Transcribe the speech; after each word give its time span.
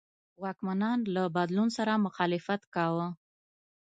واکمنان 0.43 0.99
له 1.15 1.23
بدلون 1.35 1.69
سره 1.77 1.93
مخالفت 2.05 2.61
کاوه. 2.75 3.07